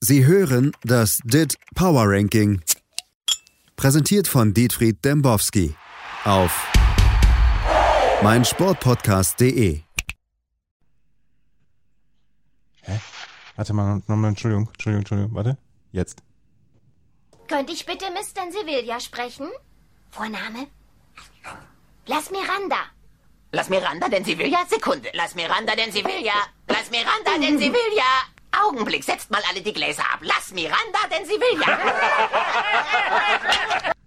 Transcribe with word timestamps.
Sie 0.00 0.24
hören 0.24 0.70
das 0.84 1.18
DIT 1.24 1.56
Power 1.74 2.04
Ranking. 2.06 2.62
Präsentiert 3.74 4.28
von 4.28 4.54
Dietfried 4.54 5.04
Dembowski 5.04 5.74
auf 6.24 6.52
meinsportpodcast.de. 8.22 9.80
Hä? 12.82 13.00
Warte 13.56 13.72
mal, 13.72 14.00
nochmal, 14.06 14.28
Entschuldigung, 14.30 14.68
Entschuldigung, 14.68 15.00
Entschuldigung, 15.00 15.34
warte. 15.34 15.58
Jetzt. 15.90 16.22
Könnte 17.48 17.72
ich 17.72 17.84
bitte 17.84 18.04
Mr. 18.12 18.52
Sevilla 18.52 19.00
sprechen? 19.00 19.48
Vorname? 20.10 20.68
Lass 22.06 22.30
Miranda. 22.30 22.84
Lass 23.50 23.68
Miranda 23.68 24.08
denn 24.08 24.24
Sevilla? 24.24 24.64
Sekunde. 24.68 25.08
Lass 25.14 25.34
Miranda 25.34 25.74
denn 25.74 25.90
Sevilla? 25.90 26.34
Lass 26.68 26.88
Miranda 26.90 27.36
denn 27.40 27.58
Sevilla? 27.58 28.37
Augenblick, 28.52 29.04
setzt 29.04 29.30
mal 29.30 29.42
alle 29.50 29.62
die 29.62 29.72
Gläser 29.72 30.02
ab. 30.02 30.20
Lass 30.22 30.52
Miranda 30.52 30.98
denn 31.10 31.24
Sevilla? 31.26 31.78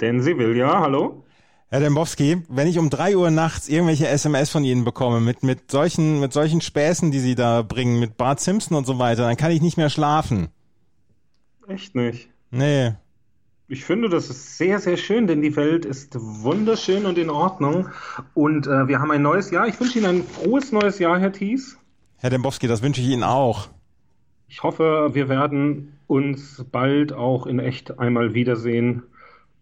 Denn 0.00 0.20
Sevilla, 0.20 0.80
hallo? 0.80 1.24
Herr 1.68 1.80
Dembowski, 1.80 2.42
wenn 2.48 2.68
ich 2.68 2.78
um 2.78 2.90
drei 2.90 3.16
Uhr 3.16 3.30
nachts 3.30 3.68
irgendwelche 3.68 4.06
SMS 4.06 4.50
von 4.50 4.64
Ihnen 4.64 4.84
bekomme 4.84 5.20
mit, 5.20 5.42
mit 5.42 5.70
solchen, 5.70 6.20
mit 6.20 6.32
solchen 6.32 6.60
Späßen, 6.60 7.10
die 7.10 7.18
Sie 7.18 7.34
da 7.34 7.62
bringen, 7.62 7.98
mit 7.98 8.16
Bart 8.16 8.40
Simpson 8.40 8.76
und 8.76 8.86
so 8.86 8.98
weiter, 8.98 9.22
dann 9.22 9.36
kann 9.36 9.50
ich 9.50 9.62
nicht 9.62 9.76
mehr 9.76 9.90
schlafen. 9.90 10.48
Echt 11.66 11.94
nicht. 11.94 12.28
Nee. 12.50 12.92
Ich 13.68 13.84
finde, 13.84 14.08
das 14.08 14.30
ist 14.30 14.58
sehr, 14.58 14.78
sehr 14.78 14.96
schön, 14.96 15.26
denn 15.26 15.42
die 15.42 15.56
Welt 15.56 15.84
ist 15.84 16.14
wunderschön 16.16 17.04
und 17.04 17.18
in 17.18 17.30
Ordnung. 17.30 17.88
Und 18.32 18.68
äh, 18.68 18.86
wir 18.86 19.00
haben 19.00 19.10
ein 19.10 19.22
neues 19.22 19.50
Jahr. 19.50 19.66
Ich 19.66 19.80
wünsche 19.80 19.98
Ihnen 19.98 20.06
ein 20.06 20.22
frohes 20.22 20.70
neues 20.70 21.00
Jahr, 21.00 21.18
Herr 21.18 21.32
Thies. 21.32 21.76
Herr 22.18 22.30
Dembowski, 22.30 22.68
das 22.68 22.82
wünsche 22.82 23.00
ich 23.00 23.08
Ihnen 23.08 23.24
auch. 23.24 23.68
Ich 24.46 24.62
hoffe, 24.62 25.10
wir 25.14 25.28
werden 25.28 25.98
uns 26.06 26.64
bald 26.70 27.12
auch 27.12 27.46
in 27.46 27.58
echt 27.58 27.98
einmal 27.98 28.34
wiedersehen. 28.34 29.02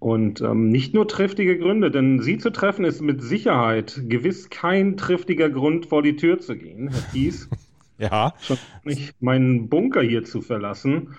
Und 0.01 0.43
ähm, 0.43 0.69
nicht 0.69 0.93
nur 0.93 1.09
triftige 1.09 1.59
Gründe, 1.59 1.91
denn 1.91 2.21
Sie 2.21 2.37
zu 2.37 2.51
treffen 2.51 2.85
ist 2.85 3.01
mit 3.01 3.23
Sicherheit 3.23 4.03
gewiss 4.07 4.51
kein 4.51 4.99
triftiger 4.99 5.49
Grund, 5.49 5.87
vor 5.87 6.03
die 6.03 6.17
Tür 6.17 6.41
zu 6.41 6.57
gehen, 6.57 6.91
Herr 6.91 7.11
Thies. 7.11 7.49
ja. 7.99 8.35
Schon 8.43 8.59
nicht 8.83 9.23
meinen 9.23 9.71
Bunker 9.71 10.03
hier 10.03 10.25
zu 10.25 10.43
verlassen. 10.43 11.15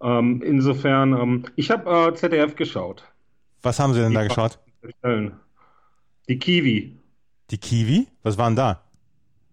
Ähm, 0.00 0.42
insofern, 0.42 1.12
ähm, 1.12 1.44
ich 1.56 1.70
habe 1.70 2.10
äh, 2.10 2.14
ZDF 2.14 2.56
geschaut. 2.56 3.04
Was 3.62 3.80
haben 3.80 3.94
Sie 3.94 4.00
denn 4.00 4.10
Die 4.10 4.14
da 4.14 4.26
geschaut? 4.26 4.58
Die 6.28 6.38
Kiwi. 6.38 6.96
Die 7.50 7.58
Kiwi? 7.58 8.06
Was 8.22 8.38
waren 8.38 8.54
da? 8.54 8.82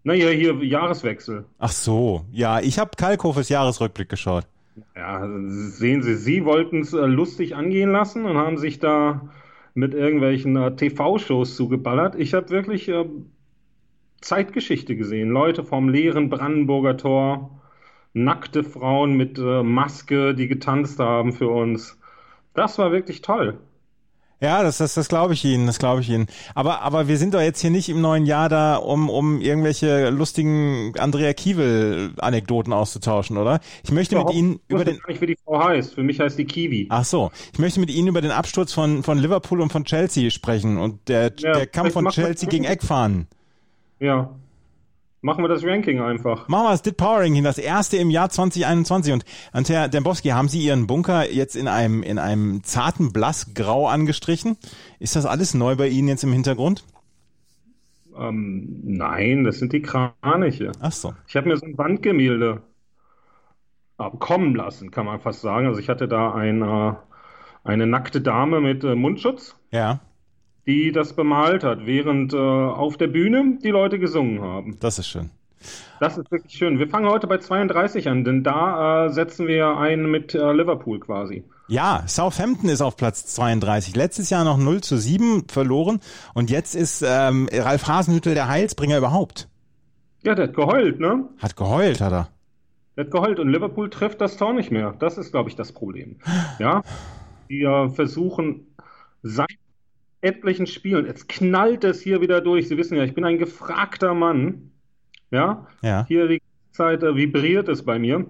Naja, 0.04 0.30
hier 0.30 0.54
Jahreswechsel. 0.64 1.46
Ach 1.58 1.72
so, 1.72 2.26
ja, 2.32 2.60
ich 2.60 2.78
habe 2.78 2.92
Kalkhofes 2.96 3.50
Jahresrückblick 3.50 4.08
geschaut. 4.08 4.46
Ja, 4.96 5.28
sehen 5.48 6.04
Sie, 6.04 6.16
Sie 6.16 6.46
wollten 6.46 6.82
es 6.82 6.94
äh, 6.94 7.06
lustig 7.06 7.56
angehen 7.56 7.92
lassen 7.92 8.26
und 8.26 8.38
haben 8.38 8.58
sich 8.58 8.80
da 8.80 9.30
mit 9.74 9.94
irgendwelchen 9.94 10.56
äh, 10.58 10.76
TV-Shows 10.76 11.56
zugeballert. 11.56 12.16
Ich 12.16 12.34
habe 12.34 12.50
wirklich 12.50 12.88
äh, 12.90 13.06
Zeitgeschichte 14.22 14.96
gesehen. 14.96 15.30
Leute 15.30 15.64
vom 15.64 15.90
leeren 15.90 16.30
Brandenburger 16.30 16.98
Tor, 16.98 17.62
nackte 18.16 18.64
Frauen 18.64 19.14
mit 19.14 19.38
äh, 19.38 19.62
Maske, 19.62 20.34
die 20.34 20.48
getanzt 20.48 21.00
haben 21.00 21.34
für 21.34 21.50
uns. 21.50 21.98
Das 22.54 22.78
war 22.80 22.92
wirklich 22.92 23.22
toll. 23.22 23.60
Ja, 24.42 24.64
das, 24.64 24.78
das, 24.78 24.94
das 24.94 25.08
glaube 25.08 25.34
ich 25.34 25.46
Ihnen, 25.46 25.66
das 25.66 25.80
glaube 25.80 26.02
ich 26.02 26.10
Ihnen. 26.10 26.28
Aber, 26.56 26.82
aber 26.82 27.08
wir 27.08 27.18
sind 27.18 27.34
doch 27.34 27.42
jetzt 27.42 27.62
hier 27.62 27.70
nicht 27.70 27.88
im 27.88 28.02
neuen 28.02 28.26
Jahr 28.26 28.50
da, 28.50 28.76
um, 28.76 29.10
um 29.10 29.40
irgendwelche 29.40 30.10
lustigen 30.10 30.94
Andrea 30.98 31.34
Kiewel-Anekdoten 31.34 32.74
auszutauschen, 32.74 33.38
oder? 33.38 33.60
Ich 33.84 33.92
möchte 33.92 34.18
mit 34.18 34.32
Ihnen 34.34 34.60
über 34.68 34.84
den. 34.84 34.98
gar 35.00 35.10
nicht, 35.10 35.22
wie 35.22 35.28
die 35.28 35.38
Frau 35.44 35.64
heißt. 35.64 35.96
Für 35.96 36.04
mich 36.04 36.20
heißt 36.20 36.38
die 36.38 36.46
Kiwi. 36.46 36.88
Ach 36.90 37.06
so. 37.06 37.32
Ich 37.54 37.60
möchte 37.60 37.80
mit 37.80 37.90
Ihnen 37.90 38.10
über 38.10 38.22
den 38.22 38.32
Absturz 38.32 38.74
von, 38.74 39.04
von 39.04 39.18
Liverpool 39.18 39.62
und 39.62 39.72
von 39.72 39.86
Chelsea 39.86 40.30
sprechen 40.30 40.78
und 40.78 41.08
der, 41.08 41.32
ja, 41.38 41.54
der 41.54 41.68
Kampf 41.68 41.94
von 41.94 42.10
Chelsea 42.10 42.50
gegen 42.50 42.66
Eckfahren. 42.66 43.28
Ja. 44.00 44.30
Machen 45.26 45.44
wir 45.44 45.48
das 45.48 45.64
Ranking 45.64 46.02
einfach. 46.02 46.48
Machen 46.50 46.66
wir 46.66 46.70
das 46.70 46.84
Dit 46.84 46.98
Power 46.98 47.22
Ranking, 47.22 47.44
das 47.44 47.58
erste 47.58 47.98
im 47.98 48.12
Jahr 48.12 48.30
2021. 48.30 49.12
Und, 49.54 49.70
Herr 49.70 49.88
Dembowski, 49.88 50.30
haben 50.30 50.48
Sie 50.50 50.64
Ihren 50.64 50.86
Bunker 50.86 51.32
jetzt 51.32 51.56
in 51.56 51.68
einem, 51.68 52.04
in 52.04 52.20
einem 52.20 52.64
zarten 52.64 53.12
Blassgrau 53.12 53.88
angestrichen? 53.88 54.56
Ist 55.00 55.16
das 55.16 55.26
alles 55.26 55.56
neu 55.56 55.76
bei 55.78 55.88
Ihnen 55.88 56.10
jetzt 56.10 56.24
im 56.24 56.32
Hintergrund? 56.32 56.86
Ähm, 58.16 58.82
nein, 58.84 59.46
das 59.46 59.58
sind 59.58 59.74
die 59.74 59.82
Kraniche. 59.82 60.74
Ach 60.80 60.92
so. 60.92 61.16
Ich 61.28 61.36
habe 61.36 61.50
mir 61.50 61.58
so 61.58 61.66
ein 61.66 61.76
Wandgemälde 61.76 62.62
kommen 64.20 64.54
lassen, 64.54 64.92
kann 64.92 65.08
man 65.08 65.22
fast 65.22 65.42
sagen. 65.42 65.66
Also 65.66 65.80
ich 65.80 65.90
hatte 65.90 66.08
da 66.08 66.36
eine, 66.36 67.00
eine 67.64 67.88
nackte 67.88 68.22
Dame 68.22 68.62
mit 68.62 68.84
äh, 68.84 68.94
Mundschutz. 68.94 69.56
Ja 69.72 70.02
die 70.66 70.92
das 70.92 71.14
bemalt 71.14 71.64
hat, 71.64 71.86
während 71.86 72.34
äh, 72.34 72.38
auf 72.38 72.98
der 72.98 73.08
Bühne 73.08 73.60
die 73.64 73.70
Leute 73.70 74.00
gesungen 74.00 74.42
haben. 74.42 74.78
Das 74.80 75.00
ist 75.00 75.08
schön. 75.08 75.30
Das 76.00 76.18
ist 76.18 76.30
wirklich 76.32 76.54
schön. 76.54 76.80
Wir 76.80 76.88
fangen 76.88 77.08
heute 77.08 77.28
bei 77.28 77.38
32 77.38 78.10
an, 78.10 78.24
denn 78.24 78.44
da 78.44 79.06
äh, 79.06 79.10
setzen 79.10 79.48
wir 79.48 79.78
ein 79.78 80.10
mit 80.10 80.36
äh, 80.36 80.52
Liverpool 80.52 81.00
quasi. 81.00 81.44
Ja, 81.68 82.04
Southampton 82.06 82.70
ist 82.70 82.82
auf 82.82 82.96
Platz 82.96 83.26
32. 83.34 83.96
Letztes 83.96 84.30
Jahr 84.30 84.44
noch 84.44 84.58
0 84.58 84.82
zu 84.82 84.98
7 84.98 85.48
verloren 85.48 86.00
und 86.34 86.52
jetzt 86.52 86.76
ist 86.76 87.04
ähm, 87.06 87.50
Ralf 87.52 87.88
Hasenhüttel 87.88 88.36
der 88.36 88.48
Heilsbringer 88.48 88.98
überhaupt. 89.00 89.48
Ja, 90.24 90.36
der 90.36 90.48
hat 90.48 90.56
geheult, 90.56 91.00
ne? 91.00 91.28
Hat 91.40 91.56
geheult, 91.56 92.02
hat 92.02 92.12
er. 92.12 92.30
Der 92.96 93.06
hat 93.06 93.12
geheult 93.12 93.40
und 93.40 93.50
Liverpool 93.50 93.90
trifft 93.90 94.22
das 94.22 94.38
Tor 94.38 94.54
nicht 94.54 94.72
mehr. 94.72 94.94
Das 95.00 95.18
ist, 95.18 95.32
glaube 95.32 95.50
ich, 95.50 95.56
das 95.56 95.72
Problem. 95.72 96.18
Ja, 96.60 96.84
wir 97.48 97.92
versuchen 97.94 98.68
seit 99.24 99.58
etlichen 100.22 100.68
Spielen. 100.68 101.06
Jetzt 101.06 101.30
knallt 101.30 101.84
es 101.84 102.02
hier 102.02 102.22
wieder 102.22 102.42
durch. 102.42 102.68
Sie 102.68 102.78
wissen 102.78 102.98
ja, 102.98 103.04
ich 103.04 103.14
bin 103.14 103.26
ein 103.26 103.38
gefragter 103.38 104.14
Mann. 104.14 104.72
Ja, 105.32 105.68
ja. 105.82 106.06
hier 106.08 106.28
die 106.28 106.42
Zeit 106.72 107.04
äh, 107.04 107.16
vibriert 107.16 107.68
es 107.70 107.84
bei 107.84 108.00
mir. 108.00 108.26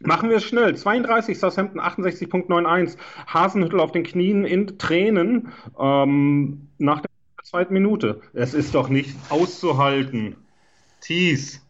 Machen 0.00 0.30
wir 0.30 0.36
es 0.36 0.44
schnell. 0.44 0.76
32 0.76 1.38
Southampton, 1.38 1.80
68.91. 1.80 2.96
Hasenhüttel 3.26 3.80
auf 3.80 3.90
den 3.90 4.04
Knien 4.04 4.44
in 4.44 4.78
Tränen 4.78 5.48
ähm, 5.78 6.68
nach 6.78 7.00
der 7.00 7.10
zweiten 7.42 7.74
Minute. 7.74 8.20
Es 8.32 8.54
ist 8.54 8.74
doch 8.74 8.88
nicht 8.88 9.16
auszuhalten. 9.28 10.36
Thies. 11.00 11.64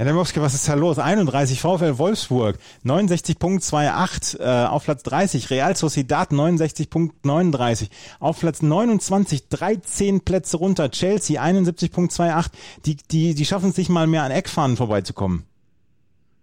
Herr 0.00 0.06
Demowski, 0.06 0.40
was 0.40 0.54
ist 0.54 0.66
da 0.66 0.72
los? 0.72 0.98
31 0.98 1.60
VfL 1.60 1.98
Wolfsburg, 1.98 2.56
69.28 2.86 4.40
äh, 4.40 4.66
auf 4.66 4.84
Platz 4.84 5.02
30, 5.02 5.50
Real 5.50 5.76
Sociedad 5.76 6.30
69.39, 6.30 7.90
auf 8.18 8.40
Platz 8.40 8.62
29 8.62 9.50
13 9.50 10.22
Plätze 10.22 10.56
runter, 10.56 10.90
Chelsea 10.90 11.38
71.28, 11.42 12.50
die, 12.86 12.96
die, 13.10 13.34
die 13.34 13.44
schaffen 13.44 13.68
es 13.68 13.76
nicht 13.76 13.90
mal 13.90 14.06
mehr 14.06 14.22
an 14.22 14.30
Eckfahnen 14.30 14.78
vorbeizukommen. 14.78 15.44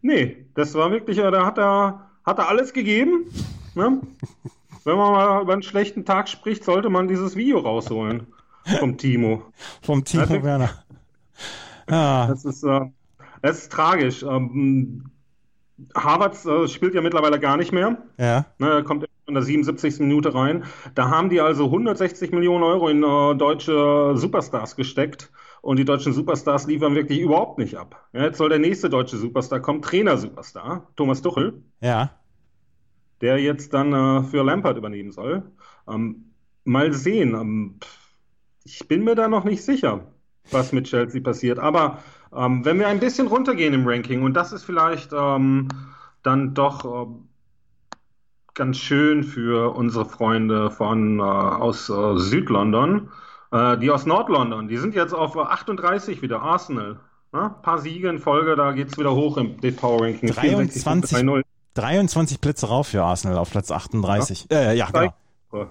Nee, 0.04 0.38
das 0.54 0.76
war 0.76 0.92
wirklich, 0.92 1.18
da 1.18 1.44
hat 1.44 1.58
er, 1.58 2.12
hat 2.24 2.38
er 2.38 2.50
alles 2.50 2.74
gegeben. 2.74 3.26
Ne? 3.74 4.02
Wenn 4.84 4.98
man 4.98 5.12
mal 5.14 5.42
über 5.42 5.54
einen 5.54 5.64
schlechten 5.64 6.06
Tag 6.06 6.30
spricht, 6.30 6.64
sollte 6.64 6.92
man 6.92 7.08
dieses 7.08 7.36
Video 7.36 7.58
rausholen. 7.58 8.28
Vom 8.78 9.00
Timo. 9.00 9.42
Vom 9.82 10.04
Timo 10.04 10.44
Werner. 10.44 10.70
Ja. 11.90 12.28
Das 12.28 12.46
ist, 12.46 12.64
äh, 12.64 12.82
es 13.42 13.60
ist 13.60 13.72
tragisch. 13.72 14.24
Ähm, 14.24 15.12
Harvards 15.96 16.46
äh, 16.46 16.68
spielt 16.68 16.96
ja 16.96 17.02
mittlerweile 17.02 17.40
gar 17.40 17.58
nicht 17.58 17.72
mehr. 17.72 17.98
Ja. 18.18 18.46
Ne, 18.58 18.70
er 18.70 18.84
kommt 18.84 19.08
in 19.28 19.34
der 19.34 19.44
77. 19.44 20.00
Minute 20.00 20.34
rein. 20.34 20.64
Da 20.96 21.10
haben 21.10 21.30
die 21.30 21.42
also 21.42 21.66
160 21.66 22.32
Millionen 22.32 22.64
Euro 22.64 22.88
in 22.88 23.04
äh, 23.04 23.36
deutsche 23.36 24.14
Superstars 24.16 24.76
gesteckt. 24.76 25.32
Und 25.62 25.78
die 25.78 25.86
deutschen 25.86 26.14
Superstars 26.14 26.68
liefern 26.68 26.96
wirklich 26.96 27.20
überhaupt 27.20 27.60
nicht 27.60 27.76
ab. 27.76 28.08
Ja, 28.14 28.24
jetzt 28.24 28.38
soll 28.38 28.50
der 28.50 28.60
nächste 28.60 28.90
deutsche 28.90 29.18
Superstar 29.18 29.60
kommen, 29.60 29.82
Trainer-Superstar, 29.82 30.88
Thomas 30.96 31.22
Tuchel. 31.22 31.62
Ja. 31.82 32.12
Der 33.22 33.38
jetzt 33.40 33.74
dann 33.74 33.92
äh, 33.92 34.24
für 34.24 34.44
Lampard 34.44 34.78
übernehmen 34.78 35.12
soll. 35.12 35.44
Ähm, 35.90 36.32
mal 36.64 36.94
sehen. 36.94 37.34
Ähm, 37.34 37.80
ich 38.64 38.88
bin 38.88 39.04
mir 39.04 39.16
da 39.16 39.28
noch 39.28 39.44
nicht 39.44 39.64
sicher, 39.64 40.08
was 40.52 40.72
mit 40.72 40.86
Chelsea 40.86 41.22
passiert. 41.22 41.60
Aber 41.60 42.00
ähm, 42.36 42.66
wenn 42.66 42.80
wir 42.80 42.88
ein 42.88 43.00
bisschen 43.00 43.28
runtergehen 43.28 43.74
im 43.74 43.88
Ranking, 43.88 44.24
und 44.24 44.34
das 44.34 44.52
ist 44.52 44.64
vielleicht 44.64 45.12
ähm, 45.14 45.68
dann 46.24 46.54
doch 46.54 46.86
äh, 46.86 47.08
ganz 48.54 48.78
schön 48.78 49.24
für 49.24 49.76
unsere 49.76 50.06
Freunde 50.06 50.72
von 50.72 51.20
äh, 51.20 51.22
aus 51.22 51.90
äh, 51.90 52.18
Südlondon, 52.18 53.10
äh, 53.52 53.78
die 53.78 53.92
aus 53.92 54.06
Nordlondon, 54.06 54.68
die 54.68 54.78
sind 54.78 54.96
jetzt 54.96 55.14
auf 55.14 55.38
38 55.38 56.22
wieder, 56.22 56.42
Arsenal. 56.42 57.00
Ein 57.32 57.62
paar 57.62 57.78
Siege 57.78 58.10
in 58.10 58.20
Folge, 58.20 58.56
da 58.56 58.72
geht 58.72 58.88
es 58.88 58.98
wieder 58.98 59.14
hoch 59.14 59.38
im 59.38 59.58
Power 59.76 60.02
Ranking. 60.02 60.32
23, 60.32 61.26
23 61.74 62.42
Plätze 62.42 62.68
rauf 62.68 62.88
für 62.88 63.04
Arsenal 63.04 63.38
auf 63.38 63.52
Platz 63.52 63.70
38. 63.70 64.48
Ja, 64.50 64.58
äh, 64.58 64.76
ja 64.76 64.90
genau. 64.90 65.68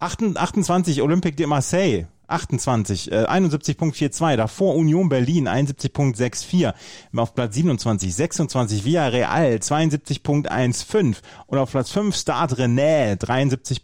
28 0.00 1.02
Olympique 1.02 1.36
de 1.36 1.46
Marseille 1.46 2.08
28, 2.28 3.10
äh, 3.10 3.24
71.42, 3.26 4.36
davor 4.36 4.76
Union 4.76 5.08
Berlin 5.08 5.48
71.64, 5.48 6.74
auf 7.16 7.34
Platz 7.34 7.54
27, 7.54 8.14
26 8.14 8.84
Villarreal 8.84 9.56
72.15 9.56 11.16
und 11.46 11.58
auf 11.58 11.70
Platz 11.70 11.90
5 11.90 12.14
Start 12.14 12.52
René 12.52 13.16
73. 13.16 13.82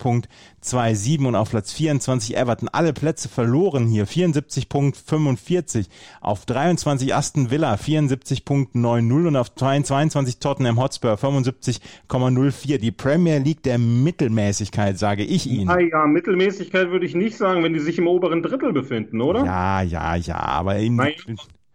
2,7 0.64 1.28
und 1.28 1.36
auf 1.36 1.50
Platz 1.50 1.72
24 1.72 2.36
Everton. 2.36 2.68
Alle 2.72 2.92
Plätze 2.92 3.28
verloren 3.28 3.86
hier. 3.86 4.06
74,45 4.06 5.88
auf 6.20 6.46
23 6.46 7.14
Aston 7.14 7.50
Villa, 7.50 7.74
74,90 7.74 9.26
und 9.28 9.36
auf 9.36 9.54
22 9.54 10.38
Tottenham 10.38 10.80
Hotspur, 10.80 11.14
75,04. 11.14 12.78
Die 12.78 12.92
Premier 12.92 13.38
League 13.38 13.62
der 13.62 13.78
Mittelmäßigkeit, 13.78 14.98
sage 14.98 15.24
ich 15.24 15.46
Ihnen. 15.46 15.68
Ja, 15.68 15.78
ja, 15.78 16.06
Mittelmäßigkeit 16.06 16.90
würde 16.90 17.06
ich 17.06 17.14
nicht 17.14 17.36
sagen, 17.36 17.62
wenn 17.62 17.74
die 17.74 17.80
sich 17.80 17.98
im 17.98 18.06
oberen 18.06 18.42
Drittel 18.42 18.72
befinden, 18.72 19.20
oder? 19.20 19.44
Ja, 19.44 19.82
ja, 19.82 20.16
ja, 20.16 20.38
aber 20.38 20.76
in... 20.76 20.96
Mein 20.96 21.14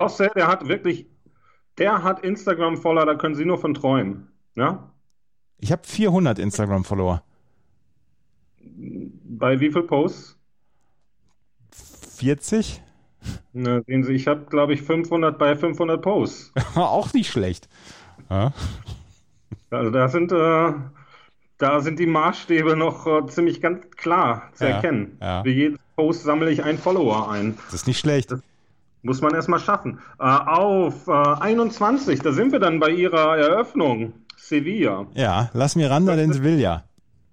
Jose, 0.02 0.32
der 0.36 0.48
hat 0.48 0.68
wirklich, 0.68 1.06
der 1.78 2.04
hat 2.04 2.24
Instagram-Follower, 2.24 3.06
da 3.06 3.16
können 3.16 3.36
Sie 3.36 3.46
nur 3.46 3.58
von 3.58 3.74
träumen, 3.74 4.30
ja? 4.56 4.92
Ich 5.60 5.72
habe 5.72 5.82
400 5.86 6.40
Instagram-Follower. 6.40 7.22
Bei 9.40 9.60
wie 9.60 9.72
viel 9.72 9.84
Posts? 9.84 10.38
40? 12.18 12.82
Na, 13.54 13.82
sehen 13.88 14.04
Sie, 14.04 14.14
ich 14.14 14.28
habe, 14.28 14.46
glaube 14.50 14.74
ich, 14.74 14.82
500 14.82 15.38
bei 15.38 15.56
500 15.56 16.02
Posts. 16.02 16.52
Auch 16.76 17.14
nicht 17.14 17.32
schlecht. 17.32 17.68
Ja? 18.30 18.54
Also 19.72 19.92
da 19.92 20.08
sind, 20.10 20.32
äh, 20.32 20.74
da 21.58 21.80
sind 21.82 22.00
die 22.00 22.06
Maßstäbe 22.06 22.76
noch 22.76 23.08
äh, 23.08 23.26
ziemlich 23.28 23.62
ganz 23.62 23.90
klar 23.92 24.50
zu 24.54 24.66
Ja, 24.66 24.72
erkennen. 24.72 25.18
ja. 25.22 25.44
Für 25.44 25.50
jeden 25.50 25.80
Post 25.96 26.24
sammle 26.24 26.52
ich 26.52 26.64
einen 26.64 26.78
Follower 26.78 27.30
ein. 27.32 27.58
Das 27.66 27.76
ist 27.82 27.88
nicht 27.88 28.00
schlecht. 28.00 28.34
Muss 29.02 29.22
man 29.22 29.34
erstmal 29.34 29.60
schaffen. 29.60 30.00
Äh, 30.20 30.24
auf 30.24 31.08
äh, 31.08 31.12
21, 31.12 32.20
da 32.20 32.34
sind 32.34 32.52
wir 32.52 32.60
dann 32.60 32.80
bei 32.80 32.90
Ihrer 32.90 33.38
Eröffnung. 33.38 34.14
Sevilla. 34.36 35.06
Ja, 35.14 35.50
lass 35.54 35.76
mir 35.76 35.90
ran, 35.92 36.06
denn 36.06 36.34
Sevilla. 36.34 36.84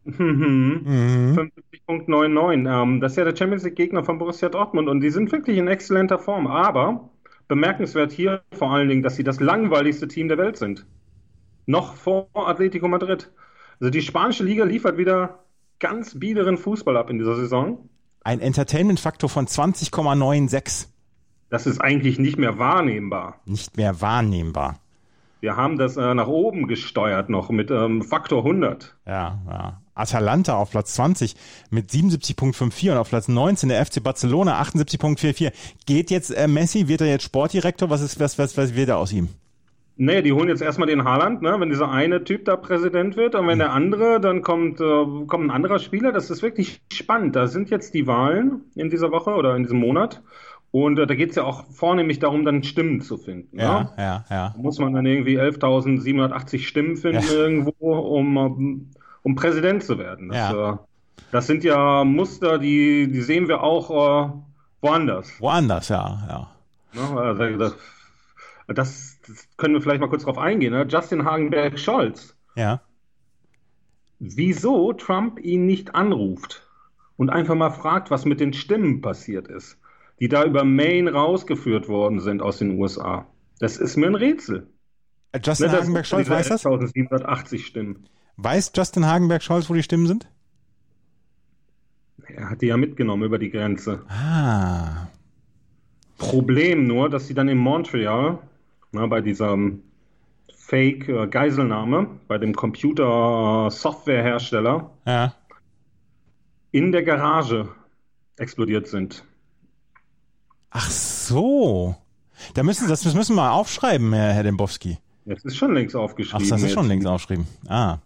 Mhm. 0.06 1.50
50.99. 1.88 2.82
Ähm, 2.82 3.00
das 3.00 3.12
ist 3.12 3.18
ja 3.18 3.24
der 3.24 3.36
Champions 3.36 3.64
League-Gegner 3.64 4.04
von 4.04 4.18
Borussia 4.18 4.48
Dortmund 4.48 4.88
und 4.88 5.00
die 5.00 5.10
sind 5.10 5.32
wirklich 5.32 5.58
in 5.58 5.68
exzellenter 5.68 6.18
Form. 6.18 6.46
Aber 6.46 7.10
bemerkenswert 7.48 8.12
hier 8.12 8.42
vor 8.52 8.70
allen 8.70 8.88
Dingen, 8.88 9.02
dass 9.02 9.16
sie 9.16 9.24
das 9.24 9.40
langweiligste 9.40 10.08
Team 10.08 10.28
der 10.28 10.38
Welt 10.38 10.56
sind. 10.56 10.86
Noch 11.66 11.94
vor 11.94 12.28
Atletico 12.34 12.88
Madrid. 12.88 13.30
Also 13.80 13.90
die 13.90 14.02
spanische 14.02 14.44
Liga 14.44 14.64
liefert 14.64 14.96
wieder 14.96 15.40
ganz 15.78 16.18
biederen 16.18 16.56
Fußball 16.56 16.96
ab 16.96 17.10
in 17.10 17.18
dieser 17.18 17.36
Saison. 17.36 17.88
Ein 18.22 18.40
Entertainment-Faktor 18.40 19.28
von 19.28 19.46
20,96. 19.46 20.88
Das 21.50 21.66
ist 21.66 21.80
eigentlich 21.80 22.18
nicht 22.18 22.38
mehr 22.38 22.58
wahrnehmbar. 22.58 23.40
Nicht 23.44 23.76
mehr 23.76 24.00
wahrnehmbar. 24.00 24.80
Wir 25.40 25.56
haben 25.56 25.78
das 25.78 25.96
äh, 25.96 26.14
nach 26.14 26.26
oben 26.26 26.66
gesteuert 26.66 27.28
noch 27.28 27.50
mit 27.50 27.70
ähm, 27.70 28.02
Faktor 28.02 28.44
100. 28.44 28.96
Ja, 29.06 29.38
ja. 29.46 29.80
Atalanta 29.96 30.56
auf 30.56 30.70
Platz 30.70 30.94
20 30.94 31.34
mit 31.70 31.90
77.54 31.90 32.92
und 32.92 32.98
auf 32.98 33.08
Platz 33.08 33.28
19 33.28 33.68
der 33.68 33.84
FC 33.84 34.02
Barcelona 34.02 34.60
78.44. 34.62 35.52
Geht 35.86 36.10
jetzt 36.10 36.30
äh, 36.30 36.46
Messi, 36.46 36.86
wird 36.88 37.00
er 37.00 37.08
jetzt 37.08 37.24
Sportdirektor? 37.24 37.90
Was 37.90 38.02
ist, 38.02 38.20
was, 38.20 38.38
was, 38.38 38.56
was 38.56 38.74
wird 38.76 38.88
er 38.90 38.98
aus 38.98 39.12
ihm? 39.12 39.28
Nee, 39.98 40.20
die 40.20 40.32
holen 40.32 40.48
jetzt 40.50 40.60
erstmal 40.60 40.88
den 40.88 41.04
Haaland, 41.04 41.40
ne? 41.40 41.56
wenn 41.58 41.70
dieser 41.70 41.90
eine 41.90 42.22
Typ 42.22 42.44
da 42.44 42.56
Präsident 42.56 43.16
wird 43.16 43.34
und 43.34 43.46
wenn 43.46 43.58
der 43.58 43.72
andere, 43.72 44.20
dann 44.20 44.42
kommt, 44.42 44.78
äh, 44.78 45.04
kommt 45.26 45.46
ein 45.46 45.50
anderer 45.50 45.78
Spieler. 45.78 46.12
Das 46.12 46.28
ist 46.30 46.42
wirklich 46.42 46.82
spannend. 46.92 47.34
Da 47.34 47.46
sind 47.46 47.70
jetzt 47.70 47.94
die 47.94 48.06
Wahlen 48.06 48.60
in 48.74 48.90
dieser 48.90 49.10
Woche 49.10 49.30
oder 49.30 49.56
in 49.56 49.62
diesem 49.62 49.78
Monat. 49.78 50.22
Und 50.70 50.98
äh, 50.98 51.06
da 51.06 51.14
geht 51.14 51.30
es 51.30 51.36
ja 51.36 51.44
auch 51.44 51.64
vornehmlich 51.70 52.18
darum, 52.18 52.44
dann 52.44 52.62
Stimmen 52.62 53.00
zu 53.00 53.16
finden. 53.16 53.58
Ja, 53.58 53.94
ja, 53.96 54.24
ja. 54.28 54.52
Da 54.54 54.60
muss 54.60 54.78
man 54.78 54.92
dann 54.92 55.06
irgendwie 55.06 55.40
11.780 55.40 56.58
Stimmen 56.58 56.96
finden 56.96 57.24
Ja. 57.26 57.32
irgendwo, 57.32 57.94
um, 57.94 58.90
um, 59.26 59.34
Präsident 59.34 59.82
zu 59.82 59.98
werden. 59.98 60.28
Das, 60.28 60.36
Ja. 60.38 60.72
äh, 60.72 60.76
das 61.32 61.46
sind 61.48 61.64
ja 61.64 62.04
Muster, 62.04 62.58
die, 62.58 63.10
die 63.10 63.22
sehen 63.22 63.48
wir 63.48 63.62
auch 63.62 63.90
äh, 63.90 64.30
woanders. 64.80 65.40
Woanders, 65.40 65.88
ja, 65.88 66.22
ja. 66.28 66.50
Ne? 66.92 67.20
Also, 67.20 67.76
das, 68.68 69.18
das, 69.26 69.48
können 69.56 69.74
wir 69.74 69.80
vielleicht 69.80 70.00
mal 70.00 70.08
kurz 70.08 70.22
drauf 70.22 70.38
eingehen. 70.38 70.72
Ne? 70.72 70.86
Justin 70.88 71.24
Hagenberg-Scholz. 71.24 72.36
Ja. 72.54 72.80
Wieso 74.20 74.92
Trump 74.92 75.40
ihn 75.40 75.66
nicht 75.66 75.94
anruft 75.94 76.66
und 77.16 77.28
einfach 77.30 77.56
mal 77.56 77.70
fragt, 77.70 78.10
was 78.10 78.24
mit 78.24 78.38
den 78.38 78.52
Stimmen 78.52 79.00
passiert 79.00 79.48
ist, 79.48 79.78
die 80.20 80.28
da 80.28 80.44
über 80.44 80.64
Maine 80.64 81.12
rausgeführt 81.12 81.88
worden 81.88 82.20
sind 82.20 82.42
aus 82.42 82.58
den 82.58 82.78
USA. 82.78 83.26
Das 83.58 83.76
ist 83.76 83.96
mir 83.96 84.06
ein 84.06 84.14
Rätsel. 84.14 84.68
Äh, 85.32 85.40
Justin 85.42 85.70
Ne, 85.70 85.78
Hagenberg-Scholz 85.78 86.26
diese 86.26 86.34
weiß 86.34 86.48
das? 86.48 86.64
1780 86.64 87.66
Stimmen. 87.66 88.08
Weiß 88.36 88.72
Justin 88.74 89.06
Hagenberg-Scholz, 89.06 89.68
wo 89.70 89.74
die 89.74 89.82
Stimmen 89.82 90.06
sind? 90.06 90.28
Er 92.28 92.50
hat 92.50 92.60
die 92.62 92.66
ja 92.66 92.76
mitgenommen 92.76 93.22
über 93.24 93.38
die 93.38 93.50
Grenze. 93.50 94.04
Ah. 94.08 95.06
Problem 96.18 96.86
nur, 96.86 97.08
dass 97.08 97.26
sie 97.28 97.34
dann 97.34 97.48
in 97.48 97.58
Montreal, 97.58 98.38
na, 98.92 99.06
bei 99.06 99.20
diesem 99.20 99.82
Fake-Geiselnahme, 100.54 102.08
bei 102.28 102.38
dem 102.38 102.54
Computer-Software-Hersteller, 102.54 104.90
Ja. 105.06 105.34
in 106.72 106.92
der 106.92 107.02
Garage 107.04 107.68
explodiert 108.36 108.88
sind. 108.88 109.24
Ach 110.70 110.90
so. 110.90 111.96
Da 112.54 112.62
müssen, 112.62 112.86
das 112.88 113.04
müssen 113.04 113.34
wir 113.34 113.42
mal 113.42 113.50
aufschreiben, 113.52 114.12
Herr, 114.12 114.32
Herr 114.34 114.42
Dembowski. 114.42 114.98
Das 115.28 115.44
ist 115.44 115.56
schon 115.56 115.74
längst 115.74 115.96
Ach, 115.96 116.00
aufgeschrieben. 116.00 116.48
das 116.48 116.62
ist 116.62 116.72
schon 116.72 116.84
jetzt. 116.84 116.88
längst 116.90 117.06
aufgeschrieben. 117.08 117.46
Ah. 117.68 117.98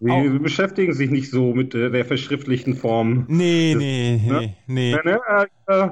Sie 0.00 0.10
Au. 0.10 0.38
beschäftigen 0.38 0.92
sich 0.94 1.10
nicht 1.10 1.30
so 1.30 1.52
mit 1.54 1.74
äh, 1.74 1.90
der 1.90 2.04
verschriftlichten 2.04 2.74
Form. 2.76 3.24
Nee, 3.28 3.72
Das- 3.74 3.82
nee, 3.82 4.20
ne? 4.24 4.38
nee, 4.40 4.54
nee. 4.66 4.96
Ne, 5.04 5.20
ne, 5.28 5.46
äh, 5.66 5.88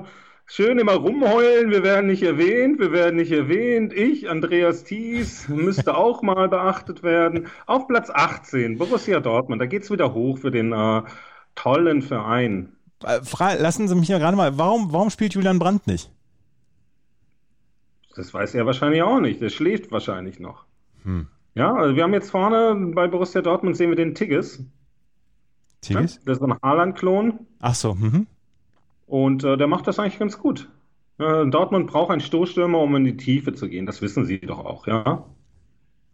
schön 0.47 0.79
immer 0.79 0.93
rumheulen, 0.95 1.71
wir 1.73 1.83
werden 1.83 2.07
nicht 2.07 2.23
erwähnt, 2.23 2.79
wir 2.79 2.93
werden 2.93 3.17
nicht 3.17 3.33
erwähnt. 3.33 3.93
Ich, 3.93 4.31
Andreas 4.31 4.85
Thies, 4.85 5.49
müsste 5.49 5.95
auch 5.97 6.23
mal 6.23 6.49
beachtet 6.49 7.03
werden. 7.03 7.49
Auf 7.67 7.89
Platz 7.89 8.11
18, 8.15 8.79
Borussia 8.79 9.19
Dortmund, 9.21 9.61
da 9.61 9.67
geht's 9.67 9.91
wieder 9.91 10.15
hoch 10.15 10.39
für 10.39 10.53
den 10.53 10.73
äh, 10.73 11.03
tollen 11.57 12.01
Verein. 12.03 12.69
Äh, 13.05 13.19
lassen 13.61 13.89
Sie 13.89 13.95
mich 13.97 14.09
ja 14.09 14.19
gerade 14.19 14.37
mal, 14.37 14.57
warum, 14.57 14.93
warum 14.93 15.11
spielt 15.11 15.35
Julian 15.35 15.59
Brandt 15.59 15.87
nicht? 15.89 16.11
Das 18.15 18.33
weiß 18.33 18.55
er 18.55 18.67
wahrscheinlich 18.67 19.03
auch 19.03 19.21
nicht, 19.21 19.41
der 19.41 19.51
schläft 19.51 19.91
wahrscheinlich 19.93 20.39
noch. 20.39 20.65
Hm. 21.03 21.27
Ja, 21.55 21.75
also 21.75 21.95
wir 21.95 22.03
haben 22.03 22.15
jetzt 22.15 22.31
vorne 22.31 22.93
bei 22.95 23.07
Borussia 23.07 23.43
Dortmund 23.43 23.77
sehen 23.77 23.91
wir 23.91 23.97
den 23.97 24.15
Tigges. 24.15 24.65
Tigges? 25.81 26.21
Das 26.25 26.39
ist 26.39 26.43
ein 26.43 26.55
Haaland-Klon. 26.63 27.41
Ach 27.61 27.75
so, 27.75 27.95
mhm. 27.95 28.27
Und 29.07 29.45
äh, 29.45 29.57
der 29.57 29.67
macht 29.67 29.87
das 29.87 29.99
eigentlich 29.99 30.19
ganz 30.19 30.39
gut. 30.39 30.69
Äh, 31.19 31.47
Dortmund 31.47 31.87
braucht 31.87 32.11
einen 32.11 32.21
Stoßstürmer, 32.21 32.79
um 32.79 32.97
in 32.97 33.05
die 33.05 33.17
Tiefe 33.17 33.53
zu 33.53 33.69
gehen. 33.69 33.87
Das 33.87 34.03
wissen 34.03 34.25
Sie 34.25 34.41
doch 34.41 34.65
auch, 34.65 34.87
ja? 34.87 35.25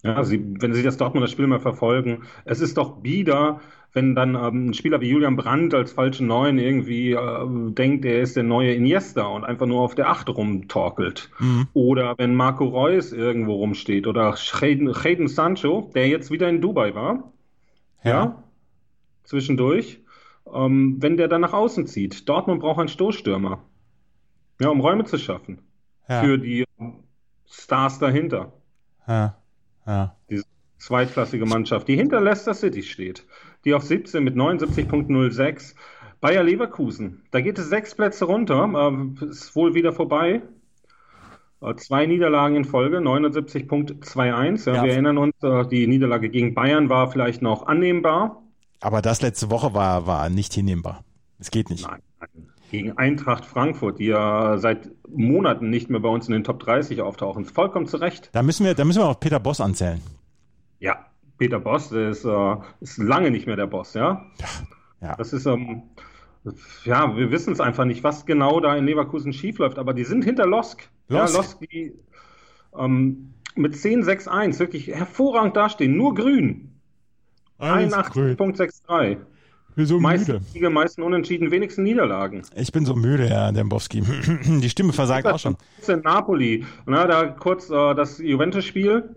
Ja, 0.02 0.24
Sie, 0.24 0.42
wenn 0.60 0.72
Sie 0.72 0.82
das 0.82 0.96
Dortmunder 0.96 1.28
Spiel 1.28 1.46
mal 1.46 1.60
verfolgen, 1.60 2.22
es 2.44 2.60
ist 2.60 2.78
doch 2.78 3.02
bieder, 3.02 3.60
wenn 3.92 4.14
dann 4.14 4.34
ähm, 4.34 4.68
ein 4.70 4.74
Spieler 4.74 5.00
wie 5.00 5.10
Julian 5.10 5.36
Brandt 5.36 5.74
als 5.74 5.92
falschen 5.92 6.26
Neuen 6.26 6.58
irgendwie 6.58 7.12
äh, 7.12 7.46
denkt, 7.72 8.04
er 8.04 8.20
ist 8.20 8.36
der 8.36 8.44
neue 8.44 8.72
Iniesta 8.74 9.26
und 9.26 9.44
einfach 9.44 9.66
nur 9.66 9.80
auf 9.82 9.94
der 9.94 10.08
Acht 10.08 10.28
rumtorkelt. 10.28 11.30
Mhm. 11.38 11.68
Oder 11.74 12.14
wenn 12.18 12.34
Marco 12.34 12.64
Reus 12.66 13.12
irgendwo 13.12 13.54
rumsteht 13.56 14.06
oder 14.06 14.34
Jadon 14.36 15.28
Sancho, 15.28 15.90
der 15.94 16.08
jetzt 16.08 16.30
wieder 16.30 16.48
in 16.48 16.60
Dubai 16.62 16.94
war, 16.94 17.32
ja, 18.04 18.42
zwischendurch, 19.24 20.00
ähm, 20.52 20.96
wenn 21.00 21.16
der 21.16 21.28
dann 21.28 21.40
nach 21.42 21.52
außen 21.52 21.86
zieht. 21.86 22.28
Dortmund 22.28 22.60
braucht 22.60 22.78
einen 22.80 22.88
Stoßstürmer, 22.88 23.64
ja, 24.60 24.68
um 24.68 24.80
Räume 24.80 25.04
zu 25.04 25.18
schaffen 25.18 25.62
Ja, 26.08 26.20
für 26.22 26.38
die 26.38 26.64
ähm, 26.78 27.04
Stars 27.46 27.98
dahinter. 27.98 28.52
ja, 29.06 29.36
ja. 29.86 30.16
Diese 30.28 30.44
zweitklassige 30.78 31.46
Mannschaft, 31.46 31.88
die 31.88 31.96
hinter 31.96 32.20
Leicester 32.20 32.54
City 32.54 32.82
steht, 32.82 33.26
die 33.64 33.74
auf 33.74 33.82
17 33.82 34.22
mit 34.22 34.34
79.06. 34.36 35.74
Bayer 36.20 36.42
Leverkusen, 36.42 37.22
da 37.30 37.40
geht 37.40 37.58
es 37.58 37.68
sechs 37.70 37.94
Plätze 37.94 38.26
runter, 38.26 38.68
äh, 39.20 39.24
ist 39.24 39.56
wohl 39.56 39.74
wieder 39.74 39.92
vorbei. 39.92 40.42
Äh, 41.62 41.74
Zwei 41.76 42.06
Niederlagen 42.06 42.56
in 42.56 42.64
Folge, 42.64 42.98
79.21. 42.98 44.66
Ja, 44.66 44.76
Ja. 44.76 44.84
Wir 44.84 44.92
erinnern 44.92 45.18
uns, 45.18 45.34
äh, 45.42 45.66
die 45.66 45.86
Niederlage 45.86 46.28
gegen 46.28 46.54
Bayern 46.54 46.88
war 46.88 47.10
vielleicht 47.10 47.42
noch 47.42 47.66
annehmbar. 47.66 48.42
Aber 48.80 49.02
das 49.02 49.22
letzte 49.22 49.50
Woche 49.50 49.74
war, 49.74 50.06
war 50.06 50.28
nicht 50.30 50.52
hinnehmbar. 50.54 51.04
Es 51.38 51.50
geht 51.50 51.70
nicht. 51.70 51.86
Nein, 51.86 52.00
nein. 52.20 52.50
Gegen 52.70 52.96
Eintracht 52.96 53.44
Frankfurt, 53.44 53.98
die 53.98 54.06
ja 54.06 54.56
seit 54.58 54.90
Monaten 55.08 55.70
nicht 55.70 55.90
mehr 55.90 56.00
bei 56.00 56.08
uns 56.08 56.28
in 56.28 56.32
den 56.32 56.44
Top 56.44 56.60
30 56.60 57.02
auftauchen. 57.02 57.44
Vollkommen 57.44 57.86
zu 57.86 57.96
Recht. 57.96 58.30
Da 58.32 58.42
müssen 58.42 58.64
wir, 58.64 58.74
da 58.74 58.84
müssen 58.84 59.00
wir 59.00 59.08
auch 59.08 59.18
Peter 59.18 59.40
Boss 59.40 59.60
anzählen. 59.60 60.00
Ja, 60.78 61.06
Peter 61.36 61.58
Boss, 61.58 61.88
der 61.88 62.10
ist, 62.10 62.24
äh, 62.24 62.56
ist 62.80 62.98
lange 62.98 63.32
nicht 63.32 63.46
mehr 63.46 63.56
der 63.56 63.66
Boss, 63.66 63.94
ja. 63.94 64.24
Ja. 65.00 65.16
Das 65.16 65.32
ist, 65.32 65.46
ähm, 65.46 65.82
ja, 66.84 67.16
wir 67.16 67.30
wissen 67.30 67.52
es 67.52 67.60
einfach 67.60 67.86
nicht, 67.86 68.04
was 68.04 68.24
genau 68.24 68.60
da 68.60 68.76
in 68.76 68.86
Leverkusen 68.86 69.32
schiefläuft, 69.32 69.78
aber 69.78 69.92
die 69.92 70.04
sind 70.04 70.24
hinter 70.24 70.46
Losk. 70.46 70.88
Losk. 71.08 71.32
Ja, 71.32 71.36
Losk, 71.36 71.60
die 71.60 71.94
ähm, 72.78 73.34
mit 73.56 73.74
10-6-1 73.74 74.58
wirklich 74.58 74.88
hervorragend 74.88 75.56
dastehen, 75.56 75.96
nur 75.96 76.14
grün. 76.14 76.70
81.63. 77.58 79.18
Ich 79.80 79.86
bin 79.88 79.96
so 79.96 80.00
Meisten 80.00 80.32
müde. 80.32 80.44
Siege, 80.44 80.68
meisten 80.68 81.02
Unentschieden, 81.02 81.50
wenigsten 81.50 81.84
Niederlagen. 81.84 82.42
Ich 82.54 82.70
bin 82.70 82.84
so 82.84 82.94
müde, 82.94 83.30
Herr 83.30 83.50
Dembowski. 83.50 84.02
Die 84.44 84.68
Stimme 84.68 84.92
versagt 84.92 85.26
auch 85.26 85.38
schon. 85.38 85.56
in 85.88 86.00
Napoli. 86.00 86.66
Na, 86.84 87.06
da 87.06 87.26
kurz 87.28 87.70
äh, 87.70 87.94
das 87.94 88.18
Juventus-Spiel. 88.18 89.14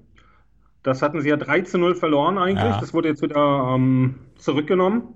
Das 0.82 1.02
hatten 1.02 1.22
sie 1.22 1.30
ja 1.30 1.36
3 1.36 1.62
zu 1.62 1.78
0 1.78 1.96
verloren 1.96 2.38
eigentlich. 2.38 2.64
Ja. 2.64 2.80
Das 2.80 2.94
wurde 2.94 3.10
jetzt 3.10 3.22
wieder 3.22 3.74
ähm, 3.76 4.16
zurückgenommen. 4.38 5.16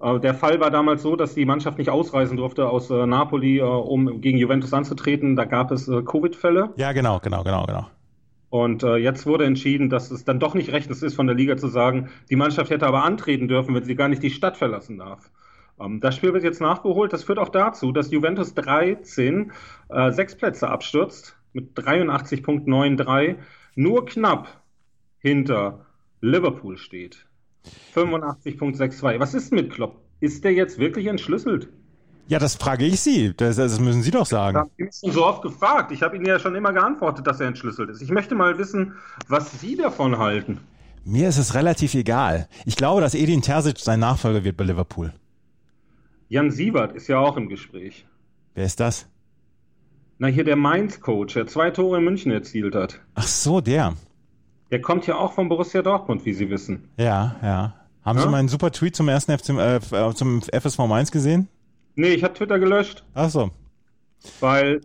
Äh, 0.00 0.18
der 0.18 0.34
Fall 0.34 0.58
war 0.58 0.72
damals 0.72 1.02
so, 1.02 1.14
dass 1.14 1.34
die 1.34 1.44
Mannschaft 1.44 1.78
nicht 1.78 1.90
ausreisen 1.90 2.36
durfte 2.36 2.68
aus 2.68 2.90
äh, 2.90 3.06
Napoli, 3.06 3.58
äh, 3.58 3.62
um 3.62 4.20
gegen 4.20 4.38
Juventus 4.38 4.72
anzutreten. 4.72 5.36
Da 5.36 5.44
gab 5.44 5.70
es 5.70 5.86
äh, 5.86 6.02
Covid-Fälle. 6.02 6.70
Ja, 6.76 6.90
genau, 6.90 7.20
genau, 7.20 7.44
genau, 7.44 7.64
genau. 7.66 7.86
Und 8.50 8.82
äh, 8.82 8.96
jetzt 8.96 9.26
wurde 9.26 9.44
entschieden, 9.44 9.90
dass 9.90 10.10
es 10.10 10.24
dann 10.24 10.40
doch 10.40 10.54
nicht 10.54 10.72
rechtens 10.72 11.02
ist, 11.02 11.14
von 11.14 11.26
der 11.26 11.36
Liga 11.36 11.56
zu 11.56 11.68
sagen, 11.68 12.08
die 12.30 12.36
Mannschaft 12.36 12.70
hätte 12.70 12.86
aber 12.86 13.04
antreten 13.04 13.46
dürfen, 13.46 13.74
wenn 13.74 13.84
sie 13.84 13.94
gar 13.94 14.08
nicht 14.08 14.22
die 14.22 14.30
Stadt 14.30 14.56
verlassen 14.56 14.98
darf. 14.98 15.30
Ähm, 15.78 16.00
das 16.00 16.16
Spiel 16.16 16.32
wird 16.32 16.44
jetzt 16.44 16.60
nachgeholt. 16.60 17.12
Das 17.12 17.24
führt 17.24 17.38
auch 17.38 17.50
dazu, 17.50 17.92
dass 17.92 18.10
Juventus 18.10 18.54
13 18.54 19.52
äh, 19.90 20.12
sechs 20.12 20.34
Plätze 20.34 20.68
abstürzt 20.68 21.36
mit 21.52 21.76
83.93, 21.78 23.36
nur 23.74 24.06
knapp 24.06 24.62
hinter 25.18 25.86
Liverpool 26.20 26.78
steht. 26.78 27.26
85.62. 27.94 29.18
Was 29.18 29.34
ist 29.34 29.52
mit 29.52 29.70
Klopp? 29.70 30.00
Ist 30.20 30.44
der 30.44 30.52
jetzt 30.52 30.78
wirklich 30.78 31.06
entschlüsselt? 31.06 31.68
Ja, 32.28 32.38
das 32.38 32.56
frage 32.56 32.84
ich 32.84 33.00
Sie. 33.00 33.32
Das, 33.34 33.56
das 33.56 33.80
müssen 33.80 34.02
Sie 34.02 34.10
doch 34.10 34.22
Ich 34.22 34.28
sagen. 34.28 34.56
habe 34.58 34.70
ihn 34.76 34.90
schon 34.92 35.12
so 35.12 35.24
oft 35.26 35.42
gefragt. 35.42 35.92
Ich 35.92 36.02
habe 36.02 36.16
Ihnen 36.16 36.26
ja 36.26 36.38
schon 36.38 36.54
immer 36.54 36.72
geantwortet, 36.72 37.26
dass 37.26 37.40
er 37.40 37.48
entschlüsselt 37.48 37.88
ist. 37.90 38.02
Ich 38.02 38.10
möchte 38.10 38.34
mal 38.34 38.58
wissen, 38.58 38.94
was 39.28 39.60
Sie 39.60 39.76
davon 39.76 40.18
halten. 40.18 40.60
Mir 41.04 41.28
ist 41.30 41.38
es 41.38 41.54
relativ 41.54 41.94
egal. 41.94 42.46
Ich 42.66 42.76
glaube, 42.76 43.00
dass 43.00 43.14
Edin 43.14 43.40
Terzic 43.40 43.78
sein 43.78 44.00
Nachfolger 44.00 44.44
wird 44.44 44.58
bei 44.58 44.64
Liverpool. 44.64 45.12
Jan 46.28 46.50
Sievert 46.50 46.94
ist 46.94 47.08
ja 47.08 47.18
auch 47.18 47.38
im 47.38 47.48
Gespräch. 47.48 48.04
Wer 48.54 48.64
ist 48.66 48.78
das? 48.80 49.06
Na, 50.18 50.26
hier 50.26 50.44
der 50.44 50.56
Mainz-Coach, 50.56 51.32
der 51.34 51.46
zwei 51.46 51.70
Tore 51.70 51.96
in 51.98 52.04
München 52.04 52.30
erzielt 52.30 52.74
hat. 52.74 53.00
Ach 53.14 53.26
so, 53.26 53.62
der. 53.62 53.94
Der 54.70 54.82
kommt 54.82 55.06
ja 55.06 55.16
auch 55.16 55.32
von 55.32 55.48
Borussia 55.48 55.80
Dortmund, 55.80 56.26
wie 56.26 56.34
Sie 56.34 56.50
wissen. 56.50 56.90
Ja, 56.98 57.36
ja. 57.42 57.74
Haben 58.04 58.18
Ja? 58.18 58.24
Sie 58.24 58.30
meinen 58.30 58.48
super 58.48 58.70
Tweet 58.70 58.94
zum 58.94 59.08
ersten 59.08 59.32
FC, 59.38 59.50
äh, 59.50 59.80
zum 60.14 60.42
FSV 60.42 60.78
Mainz 60.86 61.10
gesehen? 61.10 61.48
Nee, 61.94 62.14
ich 62.14 62.24
habe 62.24 62.34
Twitter 62.34 62.58
gelöscht, 62.58 63.04
Ach 63.14 63.28
so. 63.28 63.50
weil 64.40 64.80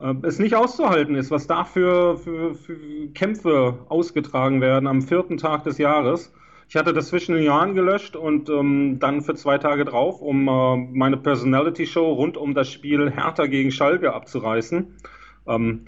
äh, 0.00 0.14
es 0.22 0.38
nicht 0.38 0.54
auszuhalten 0.54 1.14
ist, 1.14 1.30
was 1.30 1.46
da 1.46 1.64
für, 1.64 2.18
für, 2.18 2.54
für 2.54 2.76
Kämpfe 3.14 3.78
ausgetragen 3.88 4.60
werden 4.60 4.86
am 4.86 5.02
vierten 5.02 5.38
Tag 5.38 5.64
des 5.64 5.78
Jahres. 5.78 6.32
Ich 6.68 6.76
hatte 6.76 6.92
das 6.94 7.08
zwischen 7.08 7.34
den 7.34 7.44
Jahren 7.44 7.74
gelöscht 7.74 8.16
und 8.16 8.48
ähm, 8.48 8.98
dann 8.98 9.20
für 9.20 9.34
zwei 9.34 9.58
Tage 9.58 9.84
drauf, 9.84 10.22
um 10.22 10.48
äh, 10.48 10.76
meine 10.76 11.18
Personality-Show 11.18 12.12
rund 12.14 12.36
um 12.38 12.54
das 12.54 12.70
Spiel 12.70 13.10
Hertha 13.10 13.46
gegen 13.46 13.70
Schalke 13.70 14.14
abzureißen. 14.14 14.96
Ähm, 15.46 15.84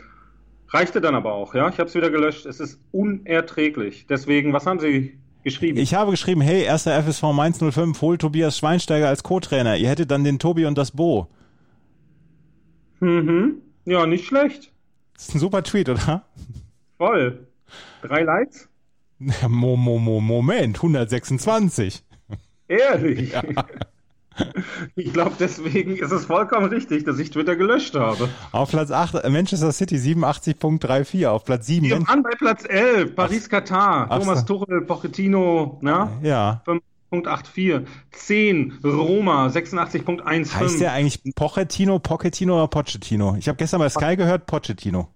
reichte 0.68 1.00
dann 1.00 1.14
aber 1.14 1.32
auch, 1.32 1.54
ja. 1.54 1.68
Ich 1.70 1.78
habe 1.78 1.88
es 1.88 1.94
wieder 1.94 2.10
gelöscht. 2.10 2.44
Es 2.44 2.60
ist 2.60 2.80
unerträglich. 2.92 4.06
Deswegen, 4.08 4.52
was 4.52 4.66
haben 4.66 4.78
Sie 4.78 5.18
geschrieben? 5.44 5.78
Ich 5.78 5.94
habe 5.94 6.10
geschrieben, 6.10 6.40
hey, 6.40 6.62
erster 6.62 7.00
FSV 7.02 7.22
Mainz 7.32 7.58
05, 7.58 8.00
hol 8.00 8.18
Tobias 8.18 8.58
Schweinsteiger 8.58 9.08
als 9.08 9.22
Co-Trainer. 9.22 9.76
Ihr 9.76 9.88
hättet 9.88 10.10
dann 10.10 10.24
den 10.24 10.38
Tobi 10.38 10.66
und 10.66 10.76
das 10.76 10.90
Bo. 10.90 11.28
Mhm. 13.00 13.62
Ja, 13.84 14.06
nicht 14.06 14.26
schlecht. 14.26 14.72
Das 15.14 15.28
ist 15.28 15.34
ein 15.36 15.40
super 15.40 15.62
Tweet, 15.62 15.88
oder? 15.88 16.24
Voll. 16.96 17.46
Drei 18.02 18.22
Likes? 18.22 18.68
Mo, 19.48 19.76
mo, 19.76 19.98
mo, 19.98 20.20
Moment, 20.20 20.76
126. 20.76 22.02
Ehrlich. 22.68 23.32
Ich 24.96 25.12
glaube, 25.12 25.32
deswegen 25.38 25.96
ist 25.96 26.12
es 26.12 26.26
vollkommen 26.26 26.66
richtig, 26.66 27.04
dass 27.04 27.18
ich 27.18 27.30
Twitter 27.30 27.56
gelöscht 27.56 27.94
habe. 27.94 28.28
Auf 28.52 28.70
Platz 28.70 28.90
8 28.90 29.16
äh, 29.16 29.30
Manchester 29.30 29.72
City 29.72 29.96
87.34. 29.96 31.26
Auf 31.26 31.44
Platz 31.44 31.66
7 31.66 31.86
Wir 31.86 32.06
waren 32.06 32.22
bei 32.22 32.30
Platz 32.30 32.64
11, 32.68 33.14
Paris-Katar, 33.14 34.08
Thomas. 34.08 34.44
Tuchel, 34.44 34.82
Pochettino, 34.82 35.78
na? 35.82 36.10
Ja. 36.22 36.62
5.84. 36.66 37.86
10, 38.10 38.80
Roma, 38.84 39.46
86.15. 39.46 40.54
Heißt 40.54 40.80
der 40.80 40.92
eigentlich 40.92 41.20
Pochettino, 41.34 41.98
Pochettino 41.98 42.56
oder 42.56 42.68
Pochettino? 42.68 43.36
Ich 43.38 43.48
habe 43.48 43.56
gestern 43.56 43.80
bei 43.80 43.88
Sky 43.88 44.16
gehört, 44.16 44.46
Pochettino. 44.46 45.08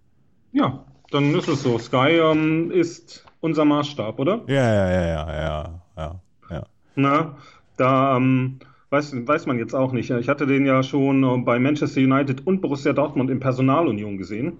Ja, 0.52 0.84
dann 1.10 1.34
ist 1.34 1.48
es 1.48 1.62
so. 1.62 1.78
Sky 1.78 2.18
ähm, 2.20 2.70
ist 2.70 3.24
unser 3.40 3.64
Maßstab, 3.64 4.18
oder? 4.18 4.42
Ja, 4.46 4.54
ja, 4.54 4.90
ja, 4.90 5.06
ja, 5.06 5.32
ja, 5.32 5.80
ja, 5.96 6.20
ja. 6.50 6.66
Na, 6.94 7.36
da 7.76 8.16
ähm, 8.16 8.58
weiß, 8.90 9.14
weiß 9.26 9.46
man 9.46 9.58
jetzt 9.58 9.74
auch 9.74 9.92
nicht. 9.92 10.10
Ich 10.10 10.28
hatte 10.28 10.46
den 10.46 10.66
ja 10.66 10.82
schon 10.82 11.22
äh, 11.24 11.38
bei 11.38 11.58
Manchester 11.58 12.00
United 12.00 12.46
und 12.46 12.60
Borussia 12.60 12.92
Dortmund 12.92 13.30
in 13.30 13.40
Personalunion 13.40 14.18
gesehen. 14.18 14.58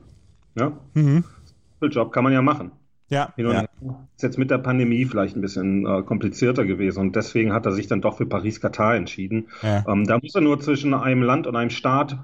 Ja, 0.54 0.72
Mhm. 0.94 1.24
Job 1.80 2.12
kann 2.12 2.24
man 2.24 2.32
ja 2.32 2.42
machen. 2.42 2.72
Ja, 3.10 3.32
ja. 3.36 3.64
Ist 4.16 4.22
jetzt 4.22 4.36
mit 4.36 4.50
der 4.50 4.58
Pandemie 4.58 5.04
vielleicht 5.06 5.36
ein 5.36 5.40
bisschen 5.40 5.86
äh, 5.86 6.02
komplizierter 6.02 6.66
gewesen 6.66 7.00
und 7.00 7.16
deswegen 7.16 7.52
hat 7.54 7.64
er 7.64 7.72
sich 7.72 7.86
dann 7.86 8.02
doch 8.02 8.18
für 8.18 8.26
Paris-Katar 8.26 8.96
entschieden. 8.96 9.48
Ja. 9.62 9.84
Ähm, 9.88 10.04
da 10.04 10.18
muss 10.18 10.34
er 10.34 10.42
nur 10.42 10.60
zwischen 10.60 10.92
einem 10.92 11.22
Land 11.22 11.46
und 11.46 11.56
einem 11.56 11.70
Staat, 11.70 12.18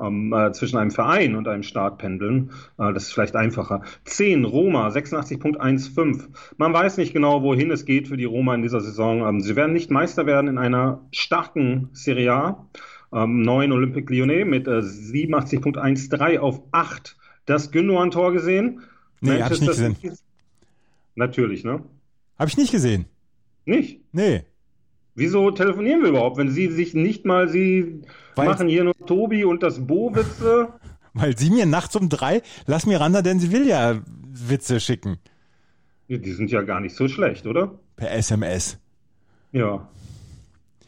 ähm, 0.00 0.32
äh, 0.32 0.52
zwischen 0.52 0.78
einem 0.78 0.90
Verein 0.90 1.34
und 1.34 1.48
einem 1.48 1.62
Staat 1.62 1.98
pendeln. 1.98 2.50
Äh, 2.78 2.92
das 2.92 3.04
ist 3.04 3.12
vielleicht 3.12 3.36
einfacher. 3.36 3.82
10, 4.04 4.44
Roma, 4.44 4.88
86.15. 4.88 6.28
Man 6.56 6.72
weiß 6.72 6.96
nicht 6.96 7.12
genau, 7.12 7.42
wohin 7.42 7.70
es 7.70 7.84
geht 7.84 8.08
für 8.08 8.16
die 8.16 8.24
Roma 8.24 8.54
in 8.54 8.62
dieser 8.62 8.80
Saison. 8.80 9.26
Ähm, 9.26 9.40
sie 9.40 9.56
werden 9.56 9.72
nicht 9.72 9.90
Meister 9.90 10.26
werden 10.26 10.48
in 10.48 10.58
einer 10.58 11.06
starken 11.12 11.90
Serie 11.92 12.32
A. 12.32 12.68
Ähm, 13.12 13.42
9 13.42 13.72
Olympique 13.72 14.12
Lyonnais 14.12 14.44
mit 14.44 14.66
äh, 14.66 14.80
87.13 14.80 16.38
auf 16.38 16.62
8. 16.72 17.16
Das 17.44 17.70
Gündogan-Tor 17.70 18.32
gesehen? 18.32 18.82
Nee, 19.20 19.42
hab 19.42 19.52
ich 19.52 19.60
nicht 19.60 19.70
gesehen. 19.70 19.96
Natürlich, 21.14 21.64
ne? 21.64 21.82
Habe 22.38 22.48
ich 22.48 22.56
nicht 22.56 22.72
gesehen. 22.72 23.04
Nicht. 23.64 24.00
Nee. 24.12 24.44
Wieso 25.14 25.50
telefonieren 25.50 26.02
wir 26.02 26.08
überhaupt, 26.10 26.38
wenn 26.38 26.50
Sie 26.50 26.68
sich 26.68 26.94
nicht 26.94 27.24
mal, 27.26 27.48
Sie 27.48 28.02
Weil- 28.34 28.46
machen 28.48 28.68
hier 28.68 28.84
nur 28.84 28.94
Tobi 29.06 29.44
und 29.44 29.62
das 29.62 29.86
Bo-Witze? 29.86 30.68
Weil 31.14 31.36
sie 31.36 31.50
mir 31.50 31.66
nachts 31.66 31.94
um 31.96 32.08
drei 32.08 32.40
Lass 32.66 32.86
Miranda 32.86 33.20
denn 33.20 33.38
Sevilla 33.38 34.00
Witze 34.32 34.80
schicken. 34.80 35.18
Ja, 36.08 36.16
Die 36.16 36.32
sind 36.32 36.50
ja 36.50 36.62
gar 36.62 36.80
nicht 36.80 36.96
so 36.96 37.06
schlecht, 37.08 37.46
oder? 37.46 37.78
Per 37.96 38.10
SMS. 38.12 38.78
Ja. 39.52 39.86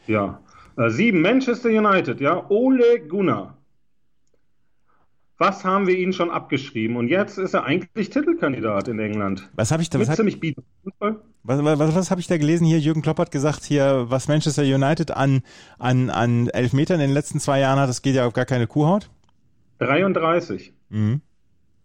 Ja. 0.07 0.41
Äh, 0.77 0.89
sieben, 0.89 1.21
Manchester 1.21 1.69
United, 1.69 2.19
ja. 2.21 2.43
Ole 2.49 3.01
Gunnar. 3.07 3.57
Was 5.37 5.65
haben 5.65 5.85
wir 5.85 5.97
Ihnen 5.97 6.13
schon 6.13 6.31
abgeschrieben? 6.31 6.95
Und 6.95 7.09
jetzt 7.09 7.37
ist 7.37 7.53
er 7.53 7.65
eigentlich 7.65 8.09
Titelkandidat 8.09 8.87
in 8.87 8.99
England. 8.99 9.49
Was 9.53 9.71
habe 9.71 9.83
ich 9.83 9.89
da, 9.89 9.99
was, 9.99 10.07
hat, 10.07 10.19
was, 10.19 11.79
was, 11.79 11.95
was 11.95 12.11
habe 12.11 12.21
ich 12.21 12.27
da 12.27 12.37
gelesen 12.37 12.65
hier? 12.65 12.79
Jürgen 12.79 13.01
Klopp 13.01 13.19
hat 13.19 13.31
gesagt 13.31 13.65
hier, 13.65 14.05
was 14.07 14.29
Manchester 14.29 14.63
United 14.63 15.11
an, 15.11 15.41
an, 15.77 16.09
an 16.09 16.47
Elfmetern 16.47 17.01
in 17.01 17.07
den 17.07 17.13
letzten 17.13 17.41
zwei 17.41 17.59
Jahren 17.59 17.79
hat, 17.79 17.89
das 17.89 18.01
geht 18.01 18.15
ja 18.15 18.25
auf 18.25 18.33
gar 18.33 18.45
keine 18.45 18.65
Kuhhaut. 18.65 19.09
33. 19.79 20.73
Mhm. 20.89 21.21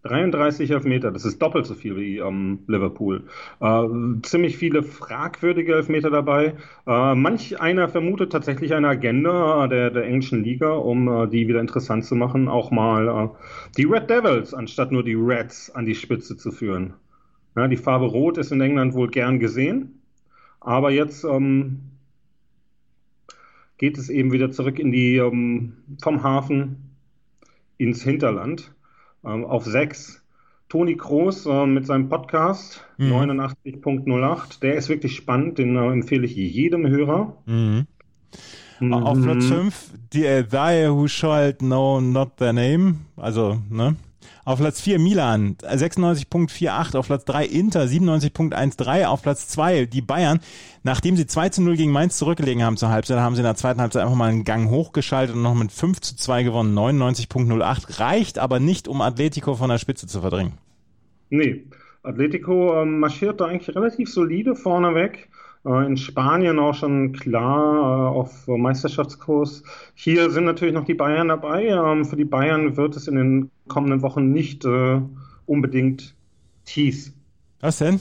33 0.02 0.70
Elfmeter, 0.70 1.10
das 1.10 1.26
ist 1.26 1.42
doppelt 1.42 1.66
so 1.66 1.74
viel 1.74 1.96
wie 1.96 2.18
ähm, 2.18 2.60
Liverpool. 2.66 3.24
Äh, 3.60 3.86
ziemlich 4.22 4.56
viele 4.56 4.82
fragwürdige 4.82 5.74
Elfmeter 5.74 6.08
dabei. 6.08 6.54
Äh, 6.86 7.14
manch 7.14 7.60
einer 7.60 7.88
vermutet 7.88 8.32
tatsächlich 8.32 8.72
eine 8.72 8.88
Agenda 8.88 9.66
der, 9.68 9.90
der 9.90 10.04
englischen 10.04 10.42
Liga, 10.42 10.72
um 10.72 11.06
äh, 11.08 11.28
die 11.28 11.48
wieder 11.48 11.60
interessant 11.60 12.06
zu 12.06 12.14
machen, 12.14 12.48
auch 12.48 12.70
mal 12.70 13.08
äh, 13.08 13.28
die 13.76 13.84
Red 13.84 14.08
Devils 14.08 14.54
anstatt 14.54 14.90
nur 14.90 15.04
die 15.04 15.14
Reds 15.14 15.70
an 15.70 15.84
die 15.84 15.94
Spitze 15.94 16.36
zu 16.36 16.50
führen. 16.50 16.94
Ja, 17.54 17.68
die 17.68 17.76
Farbe 17.76 18.06
Rot 18.06 18.38
ist 18.38 18.52
in 18.52 18.60
England 18.60 18.94
wohl 18.94 19.08
gern 19.08 19.38
gesehen, 19.38 20.00
aber 20.60 20.90
jetzt 20.92 21.24
ähm, 21.24 21.80
geht 23.76 23.98
es 23.98 24.08
eben 24.08 24.32
wieder 24.32 24.50
zurück 24.50 24.78
in 24.78 24.92
die 24.92 25.16
ähm, 25.16 25.74
vom 26.00 26.22
Hafen 26.22 26.96
ins 27.76 28.02
Hinterland. 28.02 28.72
Ähm, 29.24 29.44
auf 29.44 29.64
6 29.64 30.22
Toni 30.68 30.96
Kroos 30.96 31.46
äh, 31.46 31.66
mit 31.66 31.86
seinem 31.86 32.08
Podcast 32.08 32.84
Mhm. 32.96 33.12
89.08. 33.12 34.60
Der 34.60 34.74
ist 34.76 34.88
wirklich 34.88 35.16
spannend, 35.16 35.58
den 35.58 35.76
äh, 35.76 35.86
empfehle 35.92 36.26
ich 36.26 36.36
jedem 36.36 36.86
Hörer. 36.86 37.36
Mhm. 37.46 37.86
Auf 38.92 39.18
Mhm. 39.18 39.22
Platz 39.24 39.44
5, 39.46 39.90
die 40.12 40.24
äh, 40.24 40.42
Thy 40.44 40.88
who 40.88 41.06
shall 41.08 41.52
know 41.54 42.00
not 42.00 42.36
their 42.38 42.52
name. 42.52 42.94
Also, 43.16 43.58
ne? 43.68 43.96
Auf 44.44 44.58
Platz 44.58 44.80
4 44.80 44.98
Milan 44.98 45.56
96.48, 45.62 46.96
auf 46.96 47.06
Platz 47.06 47.24
3 47.24 47.46
Inter 47.46 47.82
97.13, 47.82 49.04
auf 49.04 49.22
Platz 49.22 49.48
2 49.48 49.86
die 49.86 50.02
Bayern. 50.02 50.40
Nachdem 50.82 51.16
sie 51.16 51.26
2 51.26 51.50
zu 51.50 51.62
0 51.62 51.76
gegen 51.76 51.92
Mainz 51.92 52.16
zurückgelegen 52.16 52.62
haben 52.62 52.76
zur 52.76 52.90
Halbzeit, 52.90 53.18
haben 53.18 53.34
sie 53.34 53.40
in 53.40 53.46
der 53.46 53.56
zweiten 53.56 53.80
Halbzeit 53.80 54.02
einfach 54.02 54.16
mal 54.16 54.30
einen 54.30 54.44
Gang 54.44 54.70
hochgeschaltet 54.70 55.36
und 55.36 55.42
noch 55.42 55.54
mit 55.54 55.72
5 55.72 56.00
zu 56.00 56.16
2 56.16 56.42
gewonnen, 56.42 56.76
99.08. 56.76 58.00
Reicht 58.00 58.38
aber 58.38 58.60
nicht, 58.60 58.88
um 58.88 59.00
Atletico 59.00 59.54
von 59.54 59.70
der 59.70 59.78
Spitze 59.78 60.06
zu 60.06 60.20
verdrängen. 60.20 60.54
Nee, 61.28 61.64
Atletico 62.02 62.80
ähm, 62.80 62.98
marschiert 62.98 63.40
da 63.40 63.46
eigentlich 63.46 63.74
relativ 63.74 64.10
solide 64.10 64.56
vorneweg. 64.56 65.28
Äh, 65.64 65.86
in 65.86 65.96
Spanien 65.96 66.58
auch 66.58 66.74
schon 66.74 67.12
klar 67.12 68.12
äh, 68.14 68.16
auf 68.16 68.46
Meisterschaftskurs. 68.46 69.62
Hier 69.94 70.30
sind 70.30 70.44
natürlich 70.44 70.74
noch 70.74 70.84
die 70.84 70.94
Bayern 70.94 71.28
dabei. 71.28 71.66
Ähm, 71.66 72.04
für 72.04 72.16
die 72.16 72.24
Bayern 72.24 72.76
wird 72.76 72.96
es 72.96 73.08
in 73.08 73.16
den 73.16 73.50
kommenden 73.68 74.02
Wochen 74.02 74.32
nicht 74.32 74.64
äh, 74.64 75.00
unbedingt 75.46 76.14
Tees. 76.64 77.12
Was 77.60 77.78
denn? 77.78 78.00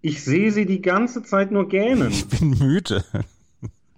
Ich 0.00 0.24
sehe 0.24 0.50
sie 0.50 0.66
die 0.66 0.80
ganze 0.80 1.22
Zeit 1.22 1.50
nur 1.50 1.68
gähnen. 1.68 2.10
Ich 2.10 2.28
bin 2.28 2.50
müde. 2.50 3.04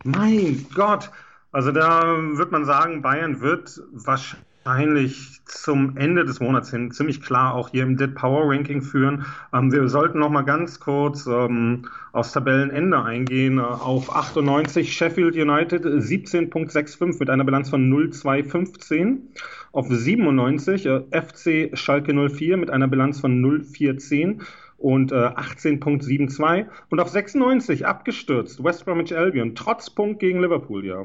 Mein 0.05 0.67
Gott. 0.75 1.11
Also 1.53 1.71
da 1.73 2.03
wird 2.33 2.51
man 2.51 2.65
sagen, 2.65 3.03
Bayern 3.03 3.41
wird 3.41 3.81
wahrscheinlich 3.93 4.48
wahrscheinlich 4.65 5.41
zum 5.45 5.97
Ende 5.97 6.25
des 6.25 6.41
Monats 6.41 6.71
hin 6.71 6.91
ziemlich 6.91 7.23
klar 7.23 7.55
auch 7.55 7.71
hier 7.71 7.83
im 7.83 7.97
Dead 7.97 8.15
Power 8.15 8.51
Ranking 8.51 8.83
führen. 8.83 9.25
Ähm, 9.53 9.73
wir 9.73 9.89
sollten 9.89 10.19
noch 10.19 10.31
mal 10.31 10.43
ganz 10.43 10.79
kurz 10.79 11.27
ähm, 11.27 11.87
aufs 12.13 12.33
Tabellenende 12.33 13.03
eingehen. 13.03 13.59
Äh, 13.59 13.63
auf 13.63 14.15
98 14.15 14.93
Sheffield 14.93 15.37
United 15.37 15.85
17.65 15.85 17.19
mit 17.19 17.31
einer 17.31 17.45
Bilanz 17.45 17.71
von 17.71 17.89
0,215. 17.89 19.29
Auf 19.73 19.89
97 19.89 20.87
äh, 20.87 21.01
FC 21.13 21.77
Schalke 21.77 22.13
04 22.13 22.57
mit 22.57 22.71
einer 22.71 22.89
Bilanz 22.89 23.21
von 23.21 23.41
0,410 23.41 24.43
und 24.77 25.13
äh, 25.13 25.15
18.72 25.15 26.67
und 26.91 27.01
auf 27.01 27.09
96 27.09 27.87
abgestürzt 27.87 28.63
West 28.63 28.85
Bromwich 28.85 29.17
Albion 29.17 29.57
trotz 29.57 29.91
Punkt 29.91 30.21
gegen 30.21 30.41
Liverpool 30.41 30.87
ja 30.87 31.05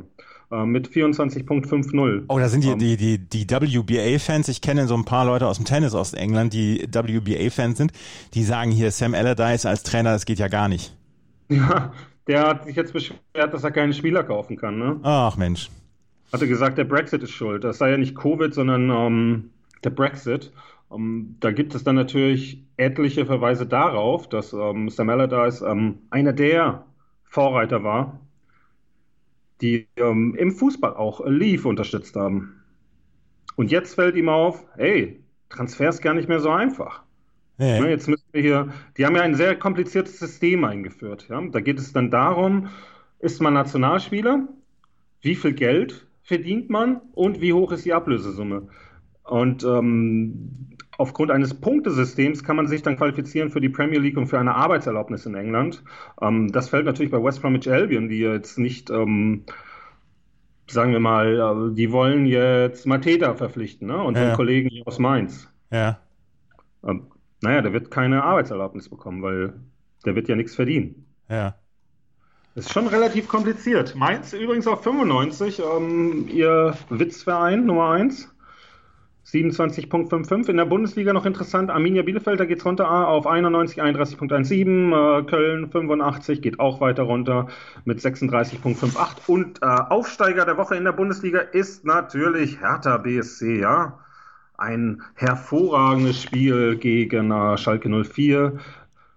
mit 0.65 0.89
24.50. 0.89 2.25
Oh, 2.27 2.39
da 2.39 2.49
sind 2.49 2.63
die, 2.63 2.69
ähm, 2.69 2.79
die, 2.79 2.97
die, 2.97 3.17
die 3.17 3.49
WBA-Fans. 3.49 4.47
Ich 4.47 4.61
kenne 4.61 4.87
so 4.87 4.95
ein 4.95 5.05
paar 5.05 5.25
Leute 5.25 5.47
aus 5.47 5.57
dem 5.57 5.65
Tennis 5.65 5.95
aus 5.95 6.13
England, 6.13 6.53
die 6.53 6.87
WBA-Fans 6.91 7.77
sind. 7.77 7.91
Die 8.33 8.43
sagen 8.43 8.71
hier, 8.71 8.91
Sam 8.91 9.13
Allardyce 9.13 9.65
als 9.65 9.83
Trainer, 9.83 10.11
das 10.11 10.25
geht 10.25 10.39
ja 10.39 10.47
gar 10.47 10.67
nicht. 10.67 10.95
Ja, 11.49 11.91
der 12.27 12.47
hat 12.47 12.65
sich 12.65 12.75
jetzt 12.75 12.93
beschwert, 12.93 13.53
dass 13.53 13.63
er 13.63 13.71
keinen 13.71 13.93
Spieler 13.93 14.23
kaufen 14.23 14.55
kann. 14.55 14.79
Ne? 14.79 14.99
Ach 15.03 15.35
Mensch. 15.35 15.69
Hatte 16.31 16.47
gesagt, 16.47 16.77
der 16.77 16.85
Brexit 16.85 17.21
ist 17.21 17.31
schuld. 17.31 17.63
Das 17.63 17.77
sei 17.77 17.91
ja 17.91 17.97
nicht 17.97 18.15
Covid, 18.15 18.53
sondern 18.53 18.89
ähm, 18.89 19.49
der 19.83 19.89
Brexit. 19.91 20.51
Um, 20.89 21.37
da 21.39 21.51
gibt 21.51 21.73
es 21.73 21.83
dann 21.83 21.95
natürlich 21.95 22.63
etliche 22.77 23.25
Verweise 23.25 23.65
darauf, 23.65 24.29
dass 24.29 24.53
ähm, 24.53 24.89
Sam 24.89 25.09
Allardyce 25.09 25.63
ähm, 25.63 25.99
einer 26.11 26.33
der 26.33 26.85
Vorreiter 27.23 27.83
war, 27.83 28.19
die 29.61 29.87
ähm, 29.95 30.35
im 30.35 30.51
Fußball 30.51 30.95
auch 30.95 31.25
Leaf 31.25 31.65
unterstützt 31.65 32.15
haben. 32.15 32.61
Und 33.55 33.71
jetzt 33.71 33.95
fällt 33.95 34.15
ihm 34.15 34.29
auf, 34.29 34.65
hey, 34.75 35.19
Transfer 35.49 35.89
ist 35.89 36.01
gar 36.01 36.13
nicht 36.13 36.27
mehr 36.27 36.39
so 36.39 36.49
einfach. 36.49 37.03
Ja. 37.57 37.79
Ne, 37.79 37.89
jetzt 37.89 38.07
müssen 38.07 38.25
wir 38.31 38.41
hier, 38.41 38.73
die 38.97 39.05
haben 39.05 39.15
ja 39.15 39.21
ein 39.21 39.35
sehr 39.35 39.55
kompliziertes 39.55 40.17
System 40.17 40.63
eingeführt. 40.63 41.27
Ja? 41.29 41.41
Da 41.51 41.59
geht 41.59 41.79
es 41.79 41.93
dann 41.93 42.09
darum, 42.09 42.69
ist 43.19 43.41
man 43.41 43.53
Nationalspieler, 43.53 44.47
wie 45.21 45.35
viel 45.35 45.53
Geld 45.53 46.07
verdient 46.23 46.69
man 46.69 47.01
und 47.13 47.41
wie 47.41 47.53
hoch 47.53 47.71
ist 47.71 47.85
die 47.85 47.93
Ablösesumme. 47.93 48.67
Und 49.23 49.63
ähm, 49.63 50.72
aufgrund 51.03 51.31
eines 51.31 51.53
Punktesystems 51.53 52.45
kann 52.45 52.55
man 52.55 52.67
sich 52.67 52.81
dann 52.81 52.95
qualifizieren 52.95 53.49
für 53.49 53.59
die 53.59 53.67
Premier 53.67 53.99
League 53.99 54.15
und 54.15 54.27
für 54.27 54.39
eine 54.39 54.55
Arbeitserlaubnis 54.55 55.25
in 55.25 55.35
England. 55.35 55.83
Ähm, 56.21 56.49
das 56.53 56.69
fällt 56.69 56.85
natürlich 56.85 57.11
bei 57.11 57.21
West 57.21 57.41
Bromwich 57.41 57.69
Albion, 57.69 58.07
die 58.07 58.19
jetzt 58.19 58.57
nicht, 58.57 58.89
ähm, 58.89 59.43
sagen 60.67 60.93
wir 60.93 61.01
mal, 61.01 61.71
äh, 61.71 61.75
die 61.75 61.91
wollen 61.91 62.25
jetzt 62.25 62.87
Mateta 62.87 63.33
verpflichten, 63.33 63.89
ne? 63.89 64.01
Und 64.01 64.15
ja. 64.15 64.33
Kollegen 64.33 64.69
hier 64.69 64.87
aus 64.87 64.97
Mainz. 64.97 65.49
Ja. 65.71 65.99
Ähm, 66.87 67.07
naja, 67.41 67.61
der 67.61 67.73
wird 67.73 67.91
keine 67.91 68.23
Arbeitserlaubnis 68.23 68.87
bekommen, 68.87 69.21
weil 69.21 69.55
der 70.05 70.15
wird 70.15 70.29
ja 70.29 70.37
nichts 70.37 70.55
verdienen. 70.55 71.05
Ja. 71.27 71.55
Ist 72.55 72.71
schon 72.71 72.87
relativ 72.87 73.27
kompliziert. 73.27 73.93
Mainz 73.95 74.31
übrigens 74.31 74.67
auf 74.67 74.83
95, 74.83 75.59
ähm, 75.59 76.29
ihr 76.29 76.77
Witzverein 76.89 77.65
Nummer 77.65 77.89
1. 77.89 78.32
27.55. 79.25 80.49
In 80.49 80.57
der 80.57 80.65
Bundesliga 80.65 81.13
noch 81.13 81.25
interessant. 81.25 81.69
Arminia 81.69 82.03
Bielefeld, 82.03 82.39
da 82.39 82.45
geht 82.45 82.59
es 82.59 82.65
runter 82.65 82.89
auf 83.07 83.25
91, 83.25 83.81
31.17. 83.81 85.19
Äh, 85.19 85.23
Köln 85.23 85.69
85 85.69 86.41
geht 86.41 86.59
auch 86.59 86.81
weiter 86.81 87.03
runter 87.03 87.47
mit 87.85 87.99
36.58. 87.99 89.27
Und 89.27 89.61
äh, 89.61 89.65
Aufsteiger 89.65 90.45
der 90.45 90.57
Woche 90.57 90.75
in 90.75 90.83
der 90.83 90.91
Bundesliga 90.91 91.39
ist 91.39 91.85
natürlich 91.85 92.59
Hertha 92.59 92.97
BSC, 92.97 93.59
ja. 93.59 93.99
Ein 94.55 95.01
hervorragendes 95.15 96.21
Spiel 96.21 96.75
gegen 96.77 97.31
äh, 97.31 97.57
Schalke 97.57 97.89
04. 97.89 98.59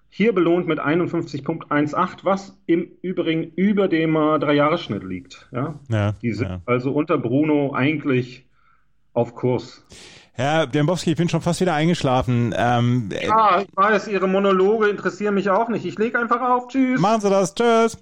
Hier 0.09 0.33
belohnt 0.33 0.66
mit 0.66 0.81
51.18, 0.81 2.21
was 2.23 2.59
im 2.64 2.88
Übrigen 3.03 3.53
über 3.55 3.87
dem 3.87 4.16
äh, 4.16 4.38
Dreijahresschnitt 4.38 5.05
liegt. 5.05 5.47
Ja? 5.53 5.79
Ja, 5.90 6.12
Die 6.23 6.33
sind 6.33 6.49
ja. 6.49 6.61
also 6.64 6.92
unter 6.92 7.19
Bruno 7.19 7.75
eigentlich 7.75 8.46
auf 9.17 9.35
Kurs. 9.35 9.83
Herr 10.33 10.67
Dembowski, 10.67 11.13
ich 11.13 11.17
bin 11.17 11.31
schon 11.31 11.41
fast 11.41 11.61
wieder 11.63 11.73
eingeschlafen. 11.73 12.55
Ähm, 12.57 13.09
ja, 13.11 13.63
ich 13.63 13.69
weiß, 13.75 14.09
Ihre 14.09 14.29
Monologe 14.29 14.89
interessieren 14.89 15.35
mich 15.35 15.49
auch 15.49 15.71
nicht. 15.71 15.87
Ich 15.87 15.99
lege 15.99 16.19
einfach 16.19 16.43
auf. 16.43 16.69
Tschüss. 16.69 17.01
Machen 17.01 17.23
Sie 17.23 17.31
das. 17.31 17.55
Tschüss. 17.55 17.97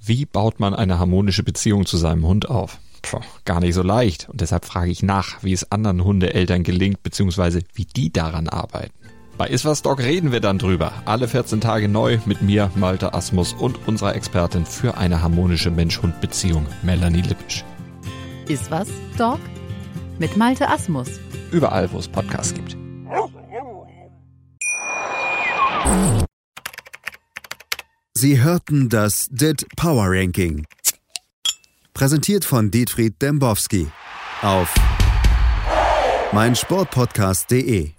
Wie 0.00 0.24
baut 0.24 0.60
man 0.60 0.74
eine 0.74 0.98
harmonische 0.98 1.42
Beziehung 1.42 1.84
zu 1.84 1.98
seinem 1.98 2.26
Hund 2.26 2.48
auf? 2.48 2.78
Puh, 3.02 3.20
gar 3.44 3.60
nicht 3.60 3.74
so 3.74 3.82
leicht. 3.82 4.28
Und 4.30 4.40
deshalb 4.40 4.64
frage 4.64 4.90
ich 4.90 5.02
nach, 5.02 5.42
wie 5.42 5.52
es 5.52 5.70
anderen 5.70 6.02
Hundeeltern 6.02 6.62
gelingt, 6.62 7.02
beziehungsweise 7.02 7.60
wie 7.74 7.84
die 7.84 8.10
daran 8.10 8.48
arbeiten. 8.48 8.94
Bei 9.36 9.48
Iswas 9.48 9.82
Dog 9.82 9.98
reden 9.98 10.32
wir 10.32 10.40
dann 10.40 10.58
drüber. 10.58 10.92
Alle 11.04 11.28
14 11.28 11.60
Tage 11.60 11.88
neu 11.88 12.18
mit 12.24 12.40
mir, 12.40 12.70
Malte 12.74 13.12
Asmus 13.12 13.52
und 13.52 13.86
unserer 13.86 14.14
Expertin 14.14 14.64
für 14.64 14.96
eine 14.96 15.22
harmonische 15.22 15.70
Mensch-Hund-Beziehung, 15.70 16.66
Melanie 16.82 17.20
Lippisch. 17.20 17.62
Ist 18.48 18.70
was, 18.70 18.88
Dog? 19.18 19.40
Mit 20.20 20.36
Malte 20.36 20.68
Asmus. 20.68 21.08
Überall, 21.50 21.90
wo 21.92 21.98
es 21.98 22.06
Podcasts 22.06 22.54
gibt. 22.54 22.76
Sie 28.14 28.40
hörten 28.42 28.88
das 28.88 29.28
DIT 29.30 29.66
Power 29.76 30.06
Ranking. 30.08 30.64
Präsentiert 31.92 32.44
von 32.44 32.70
Dietfried 32.70 33.20
Dembowski 33.20 33.88
auf 34.42 34.72
meinsportpodcast.de. 36.32 37.95